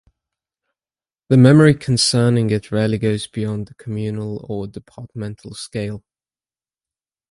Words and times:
The 1.29 1.37
memory 1.37 1.75
concerning 1.75 2.49
it 2.49 2.71
rarely 2.71 2.97
goes 2.97 3.27
beyond 3.27 3.67
the 3.67 3.75
communal 3.75 4.43
or 4.49 4.65
departmental 4.65 5.53
scale. 5.53 6.03